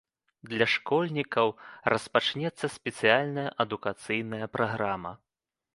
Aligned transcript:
Для 0.53 0.65
школьнікаў 0.75 1.47
распачнецца 1.95 2.73
спецыяльная 2.79 3.47
адукацыйная 3.67 4.45
праграма. 4.57 5.13